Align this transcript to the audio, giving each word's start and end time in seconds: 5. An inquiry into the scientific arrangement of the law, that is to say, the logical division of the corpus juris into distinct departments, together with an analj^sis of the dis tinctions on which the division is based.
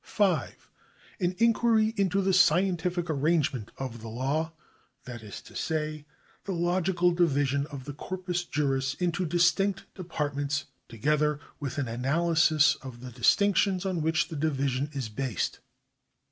5. 0.03 0.67
An 1.19 1.35
inquiry 1.37 1.93
into 1.95 2.23
the 2.23 2.33
scientific 2.33 3.07
arrangement 3.07 3.69
of 3.77 4.01
the 4.01 4.07
law, 4.07 4.51
that 5.03 5.21
is 5.21 5.43
to 5.43 5.55
say, 5.55 6.07
the 6.45 6.53
logical 6.55 7.11
division 7.11 7.67
of 7.67 7.85
the 7.85 7.93
corpus 7.93 8.43
juris 8.43 8.95
into 8.95 9.27
distinct 9.27 9.85
departments, 9.93 10.65
together 10.89 11.39
with 11.59 11.77
an 11.77 11.85
analj^sis 11.85 12.77
of 12.81 13.01
the 13.01 13.11
dis 13.11 13.35
tinctions 13.35 13.85
on 13.85 14.01
which 14.01 14.29
the 14.29 14.35
division 14.35 14.89
is 14.91 15.07
based. 15.07 15.59